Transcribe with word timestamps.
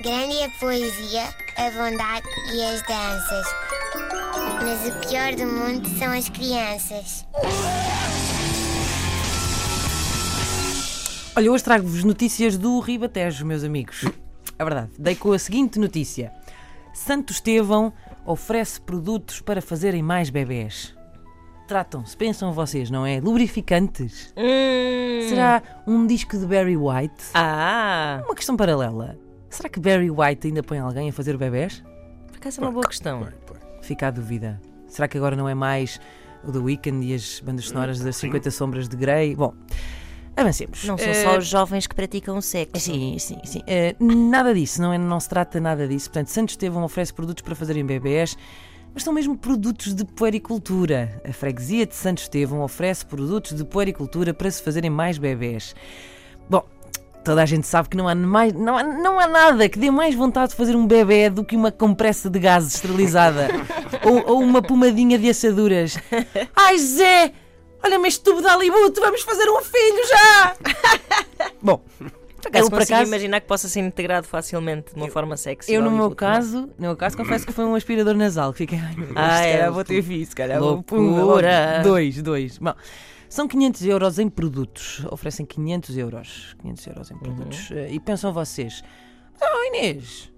Grande 0.00 0.36
é 0.38 0.44
a 0.44 0.50
poesia, 0.50 1.24
a 1.56 1.70
bondade 1.70 2.26
e 2.54 2.62
as 2.62 2.82
danças. 2.82 3.46
Mas 4.62 4.86
o 4.86 5.08
pior 5.08 5.34
do 5.34 5.44
mundo 5.46 5.88
são 5.98 6.12
as 6.12 6.28
crianças. 6.28 7.26
Olha, 11.36 11.50
hoje 11.52 11.64
trago-vos 11.64 12.04
notícias 12.04 12.56
do 12.56 12.78
Ribatejo, 12.78 13.44
meus 13.44 13.64
amigos. 13.64 14.04
É 14.58 14.64
verdade. 14.64 14.90
Dei 14.98 15.16
com 15.16 15.32
a 15.32 15.38
seguinte 15.38 15.78
notícia: 15.80 16.32
Santo 16.94 17.32
Estevão 17.32 17.92
oferece 18.24 18.80
produtos 18.80 19.40
para 19.40 19.60
fazerem 19.60 20.02
mais 20.02 20.30
bebés. 20.30 20.94
Tratam-se, 21.66 22.16
pensam 22.16 22.52
vocês, 22.52 22.88
não 22.88 23.04
é? 23.04 23.20
Lubrificantes. 23.20 24.32
Hum. 24.36 25.28
Será 25.28 25.62
um 25.86 26.06
disco 26.06 26.38
de 26.38 26.46
Barry 26.46 26.76
White? 26.76 27.24
Ah, 27.34 28.22
Uma 28.24 28.34
questão 28.34 28.56
paralela. 28.56 29.18
Será 29.50 29.68
que 29.68 29.80
Barry 29.80 30.10
White 30.10 30.46
ainda 30.48 30.62
põe 30.62 30.78
alguém 30.78 31.08
a 31.08 31.12
fazer 31.12 31.36
bebés? 31.36 31.82
por 32.28 32.36
acaso 32.36 32.60
é 32.60 32.64
uma 32.64 32.72
boa 32.72 32.86
questão. 32.86 33.26
Fica 33.82 34.08
a 34.08 34.10
dúvida. 34.10 34.60
Será 34.86 35.08
que 35.08 35.16
agora 35.16 35.34
não 35.34 35.48
é 35.48 35.54
mais 35.54 36.00
o 36.44 36.52
The 36.52 36.58
Weeknd 36.58 37.04
e 37.06 37.14
as 37.14 37.40
bandas 37.40 37.66
sonoras 37.66 37.98
das 38.00 38.16
50 38.16 38.50
Sombras 38.50 38.88
de 38.88 38.96
Grey? 38.96 39.34
Bom, 39.34 39.52
avancemos. 40.36 40.84
Não 40.84 40.96
são 40.96 41.08
Eh, 41.08 41.24
só 41.24 41.38
os 41.38 41.46
jovens 41.46 41.86
que 41.86 41.94
praticam 41.94 42.36
o 42.38 42.42
sexo. 42.42 42.78
Sim, 42.80 43.18
sim, 43.18 43.38
sim. 43.44 43.60
Eh, 43.66 43.96
nada 43.98 44.54
disso, 44.54 44.80
não, 44.80 44.92
é, 44.92 44.98
não 44.98 45.18
se 45.18 45.28
trata 45.28 45.58
nada 45.60 45.88
disso. 45.88 46.08
Portanto, 46.10 46.28
Santos 46.28 46.52
Estevão 46.52 46.84
oferece 46.84 47.12
produtos 47.12 47.42
para 47.42 47.54
fazerem 47.56 47.84
bebés, 47.84 48.36
mas 48.94 49.02
são 49.02 49.12
mesmo 49.12 49.36
produtos 49.36 49.94
de 49.94 50.04
puericultura. 50.04 51.20
A 51.28 51.32
freguesia 51.32 51.84
de 51.86 51.94
Santos 51.96 52.24
Estevão 52.24 52.60
oferece 52.62 53.04
produtos 53.04 53.56
de 53.56 53.64
puericultura 53.64 54.32
para 54.32 54.50
se 54.50 54.62
fazerem 54.62 54.90
mais 54.90 55.18
bebés. 55.18 55.74
Toda 57.28 57.42
a 57.42 57.46
gente 57.46 57.66
sabe 57.66 57.90
que 57.90 57.96
não 57.96 58.08
há, 58.08 58.14
mais, 58.14 58.54
não, 58.54 58.74
há, 58.74 58.82
não 58.82 59.20
há 59.20 59.26
nada 59.26 59.68
que 59.68 59.78
dê 59.78 59.90
mais 59.90 60.14
vontade 60.14 60.52
de 60.52 60.56
fazer 60.56 60.74
um 60.74 60.86
bebê 60.86 61.28
do 61.28 61.44
que 61.44 61.54
uma 61.56 61.70
compressa 61.70 62.30
de 62.30 62.38
gases 62.38 62.76
esterilizada 62.76 63.48
ou, 64.02 64.30
ou 64.36 64.40
uma 64.42 64.62
pomadinha 64.62 65.18
de 65.18 65.28
assaduras. 65.28 65.98
Ai, 66.56 66.78
Zé! 66.78 67.32
Olha-me 67.84 68.08
este 68.08 68.22
tubo 68.24 68.40
de 68.40 68.48
Hollywood, 68.48 68.98
vamos 68.98 69.20
fazer 69.20 69.46
um 69.50 69.60
filho 69.60 70.08
já! 70.08 70.56
Bom, 71.60 71.82
Por 71.98 72.48
acaso 72.48 72.64
eu, 72.64 72.70
por 72.70 72.78
consigo 72.78 72.94
acaso- 72.96 73.08
imaginar 73.10 73.40
que 73.42 73.46
possa 73.46 73.68
ser 73.68 73.80
integrado 73.80 74.26
facilmente 74.26 74.94
de 74.94 74.96
uma 74.98 75.08
forma 75.10 75.36
sexy. 75.36 75.70
Eu, 75.74 75.82
no 75.82 75.90
meu 75.90 76.06
não 76.06 76.12
é? 76.12 76.14
caso, 76.14 76.60
no 76.78 76.86
meu 76.86 76.96
caso, 76.96 77.14
confesso 77.14 77.44
que 77.46 77.52
foi 77.52 77.66
um 77.66 77.74
aspirador 77.74 78.14
nasal. 78.14 78.52
Que 78.52 78.58
fiquei, 78.60 78.78
ai 78.78 78.94
meu 78.96 79.04
Deus, 79.06 79.16
Ah, 79.18 79.40
é, 79.44 79.70
vou 79.70 79.84
ter 79.84 80.02
filho, 80.02 80.24
se 80.26 80.34
calhar 80.34 80.58
vou 80.58 80.70
Loucura. 80.76 81.80
Dois, 81.82 82.22
dois. 82.22 82.56
Bom, 82.58 82.72
são 83.28 83.46
500 83.46 83.82
euros 83.84 84.18
em 84.18 84.28
produtos. 84.28 85.04
Oferecem 85.10 85.44
500 85.46 85.96
euros. 85.96 86.56
500 86.60 86.86
euros 86.86 87.10
em 87.10 87.18
produtos. 87.18 87.70
Eh, 87.70 87.92
E 87.92 88.00
pensam 88.00 88.32
vocês, 88.32 88.82
oh 89.40 89.64
Inês, 89.74 90.32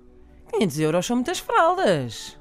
500 0.52 0.78
euros 0.80 1.06
são 1.06 1.16
muitas 1.16 1.38
fraldas. 1.38 2.38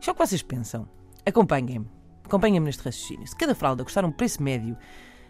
Isto 0.00 0.08
é 0.08 0.10
o 0.10 0.14
que 0.14 0.26
vocês 0.26 0.42
pensam. 0.42 0.88
Acompanhem-me. 1.24 1.86
Acompanhem-me 2.24 2.66
neste 2.66 2.82
raciocínio. 2.82 3.26
Se 3.26 3.36
cada 3.36 3.54
fralda 3.54 3.84
custar 3.84 4.04
um 4.04 4.12
preço 4.12 4.42
médio 4.42 4.76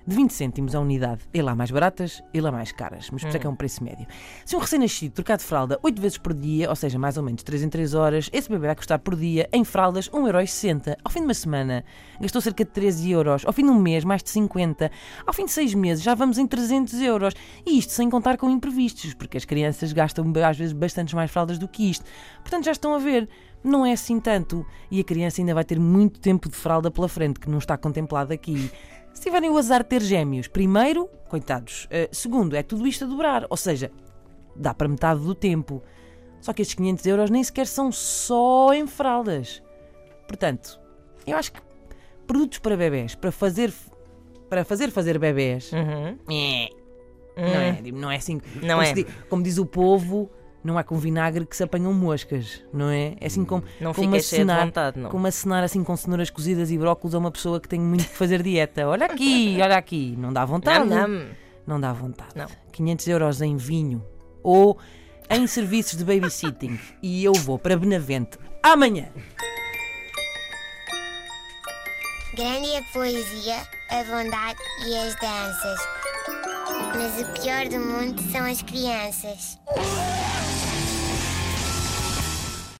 de 0.07 0.15
20 0.15 0.31
cêntimos 0.31 0.75
a 0.75 0.81
unidade, 0.81 1.23
e 1.35 1.43
lá 1.43 1.55
mais 1.55 1.71
baratas, 1.71 2.23
e 2.33 2.41
lá 2.41 2.53
mais 2.53 2.71
caras. 2.71 3.11
Mas 3.11 3.23
por 3.23 3.29
isso 3.29 3.37
é 3.37 3.41
que 3.41 3.47
é 3.47 3.51
um 3.51 3.57
preço 3.57 3.83
médio. 3.83 4.07
Se 4.45 4.55
um 4.55 4.59
recém-nascido 4.61 5.13
trocar 5.13 5.37
de 5.37 5.43
fralda 5.43 5.79
8 5.83 6.01
vezes 6.01 6.19
por 6.19 6.33
dia, 6.33 6.71
ou 6.71 6.77
seja, 6.77 6.99
mais 6.99 7.17
ou 7.17 7.25
menos 7.25 7.43
3 7.43 7.65
em 7.65 7.69
3 7.69 7.95
horas, 7.95 8.31
esse 8.33 8.49
bebê 8.49 8.67
vai 8.67 8.77
custar 8.77 8.99
por 9.01 9.17
dia, 9.17 9.49
em 9.53 9.65
fraldas, 9.65 10.09
1,60€. 10.09 10.97
Ao 11.05 11.11
fim 11.11 11.21
de 11.21 11.25
uma 11.25 11.35
semana, 11.35 11.85
gastou 12.21 12.41
cerca 12.41 12.65
de 12.65 12.71
13 12.71 13.11
euros. 13.11 13.45
Ao 13.45 13.53
fim 13.53 13.65
de 13.65 13.71
um 13.71 13.81
mês, 13.81 14.05
mais 14.05 14.23
de 14.23 14.31
50. 14.31 14.91
Ao 15.27 15.33
fim 15.33 15.45
de 15.45 15.53
6 15.53 15.75
meses, 15.75 16.05
já 16.05 16.15
vamos 16.15 16.39
em 16.39 16.47
300 16.47 17.01
euros. 17.01 17.35
E 17.67 17.77
isto 17.77 17.93
sem 17.93 18.09
contar 18.09 18.37
com 18.37 18.49
imprevistos, 18.49 19.13
porque 19.15 19.37
as 19.37 19.45
crianças 19.45 19.93
gastam 19.93 20.33
às 20.49 20.57
vezes 20.57 20.73
bastantes 20.73 21.15
mais 21.15 21.31
fraldas 21.31 21.59
do 21.59 21.67
que 21.67 21.91
isto. 21.91 22.05
Portanto, 22.43 22.65
já 22.65 22.73
estão 22.73 22.95
a 22.95 22.99
ver. 22.99 23.29
Não 23.65 23.85
é 23.85 23.93
assim 23.93 24.21
tanto. 24.21 24.65
E 24.89 25.01
a 25.01 25.05
criança 25.05 25.41
ainda 25.41 25.53
vai 25.53 25.65
ter 25.65 25.81
muito 25.81 26.21
tempo 26.21 26.49
de 26.49 26.55
fralda 26.55 26.89
pela 26.89 27.09
frente, 27.09 27.41
que 27.41 27.51
não 27.51 27.59
está 27.59 27.77
contemplado 27.77 28.33
aqui. 28.33 28.71
Se 29.17 29.23
tiverem 29.23 29.49
o 29.49 29.57
azar 29.57 29.83
de 29.83 29.89
ter 29.89 30.03
gêmeos, 30.03 30.47
primeiro, 30.47 31.09
coitados. 31.29 31.87
Eh, 31.91 32.07
segundo, 32.13 32.55
é 32.55 32.63
tudo 32.63 32.87
isto 32.87 33.05
a 33.05 33.09
dobrar. 33.09 33.47
Ou 33.49 33.57
seja, 33.57 33.91
dá 34.55 34.75
para 34.75 34.87
metade 34.87 35.21
do 35.21 35.35
tempo. 35.35 35.83
Só 36.39 36.53
que 36.53 36.61
estes 36.61 36.75
500 36.77 37.07
euros 37.07 37.31
nem 37.31 37.43
sequer 37.43 37.67
são 37.67 37.91
só 37.91 38.75
em 38.75 38.87
fraldas. 38.87 39.63
Portanto, 40.29 40.79
eu 41.27 41.35
acho 41.35 41.51
que 41.51 41.61
produtos 42.27 42.59
para 42.59 42.77
bebés, 42.77 43.15
para 43.15 43.33
fazer, 43.33 43.73
para 44.51 44.65
fazer 44.67 44.91
fazer 44.91 45.19
bebés, 45.19 45.73
Uhum. 45.73 46.19
é, 46.31 46.69
não, 47.37 47.61
é, 47.61 47.83
não 47.93 48.11
é 48.11 48.17
assim. 48.17 48.39
Não 48.63 48.77
como 48.77 48.83
é. 48.83 49.05
como 49.31 49.43
diz 49.43 49.57
o 49.57 49.65
povo, 49.65 50.31
não 50.67 50.79
é 50.79 50.83
com 50.83 50.97
vinagre 50.99 51.47
que 51.47 51.57
se 51.57 51.63
apanham 51.63 51.93
moscas, 51.93 52.63
não 52.73 52.91
é? 52.91 53.15
É 53.21 53.27
assim 53.27 53.45
como, 53.45 53.63
Não 53.81 53.95
como 53.95 54.15
acenar- 54.17 54.65
vontade, 54.67 54.99
não. 54.99 55.09
como 55.11 55.27
acenar 55.27 55.63
assim 55.65 55.83
com 55.85 55.97
cenouras 55.97 56.29
cozidas 56.29 56.71
e 56.71 56.77
brócolos 56.77 57.15
a 57.15 57.19
uma 57.19 57.31
pessoa 57.31 57.61
que 57.61 57.69
tem 57.69 57.81
muito 57.81 58.05
que 58.05 58.15
fazer 58.17 58.43
dieta. 58.43 58.87
Olha 58.89 59.07
aqui, 59.07 59.57
olha 59.63 59.77
aqui, 59.77 60.15
não 60.19 60.33
dá 60.33 60.45
vontade. 60.45 60.85
Não, 60.89 61.09
não. 61.09 61.27
Não 61.67 61.81
dá 61.81 61.93
vontade. 61.93 62.31
Não. 62.35 62.47
500 62.73 63.09
euros 63.09 63.41
em 63.41 63.57
vinho 63.57 64.05
ou 64.43 64.79
em 65.31 65.47
serviços 65.47 65.97
de 65.99 66.05
babysitting. 66.05 66.79
E 67.03 67.25
eu 67.25 67.33
vou 67.33 67.59
para 67.59 67.77
Benavente 67.77 68.39
amanhã. 68.63 69.09
Grande 72.35 72.71
é 72.71 72.79
a 72.79 72.83
poesia, 72.93 73.57
a 73.91 74.05
bondade 74.05 74.59
e 74.87 74.97
as 74.97 75.15
danças. 75.17 75.81
Mas 76.95 77.21
o 77.29 77.41
pior 77.41 77.67
do 77.69 77.79
mundo 77.79 78.21
são 78.31 78.45
as 78.45 78.61
crianças. 78.63 79.59